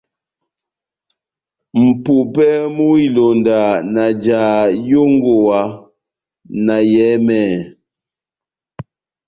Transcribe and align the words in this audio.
Mʼpumpɛ 1.83 2.45
mú 2.75 2.85
ilonda 3.05 3.59
na 3.93 4.03
jaha 4.23 4.57
yongowa 4.89 5.59
na 6.65 6.75
yɛhɛmɛhɛ, 6.91 7.59